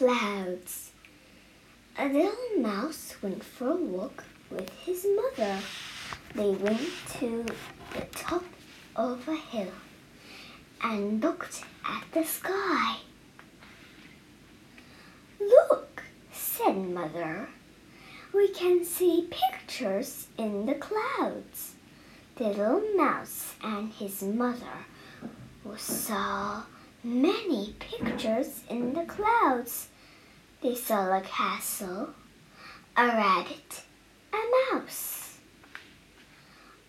[0.00, 0.92] clouds.
[1.98, 5.58] A little mouse went for a walk with his mother.
[6.34, 6.88] They went
[7.18, 7.44] to
[7.92, 8.44] the top
[8.96, 9.74] of a hill
[10.82, 12.96] and looked at the sky.
[15.38, 17.50] Look, said Mother,
[18.32, 21.74] we can see pictures in the clouds.
[22.36, 24.86] The little mouse and his mother
[25.76, 26.62] saw
[27.02, 29.88] many pictures in the clouds.
[30.62, 32.10] They saw a castle,
[32.96, 33.82] a rabbit,
[34.32, 35.38] a mouse.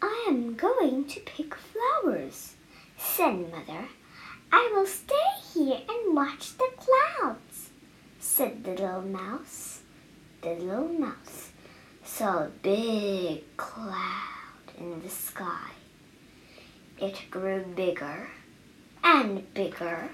[0.00, 2.54] I am going to pick flowers,
[2.96, 3.88] said Mother.
[4.50, 5.14] I will stay
[5.52, 7.70] here and watch the clouds,
[8.18, 9.82] said the little mouse.
[10.40, 11.50] The little mouse
[12.02, 15.72] saw a big cloud in the sky.
[16.98, 18.28] It grew bigger
[19.08, 20.10] and bigger.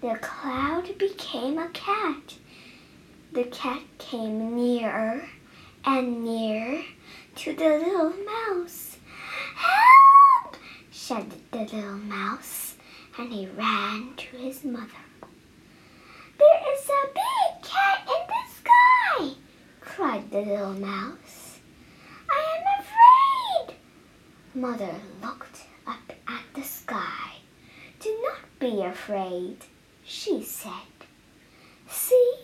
[0.00, 2.36] The cloud became a cat.
[3.32, 5.28] The cat came nearer
[5.84, 6.82] and nearer
[7.36, 8.96] to the little mouse.
[9.56, 10.56] Help!
[10.92, 12.76] shouted the little mouse,
[13.18, 15.04] and he ran to his mother.
[16.38, 19.36] There is a big cat in the sky,
[19.80, 21.58] cried the little mouse.
[22.30, 23.76] I am afraid.
[24.54, 27.36] Mother looked up at the sky.
[28.00, 29.58] Do not be afraid,
[30.04, 30.72] she said.
[31.88, 32.34] See,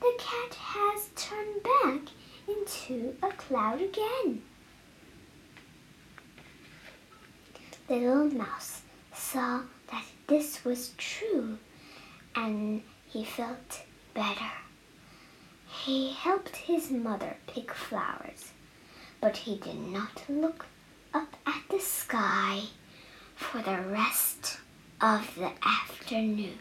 [0.00, 2.00] the cat has turned back
[2.48, 4.42] into a cloud again.
[7.88, 11.58] Little mouse saw that this was true
[12.34, 13.82] and he felt
[14.14, 14.50] better.
[15.84, 18.52] He helped his mother pick flowers,
[19.20, 20.66] but he did not look
[21.12, 22.62] up at the sky
[23.36, 24.58] for the rest
[25.02, 26.58] of the afternoon.